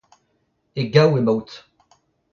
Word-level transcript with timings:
E 0.79 0.81
gaou 0.93 1.13
emaout. 1.19 1.49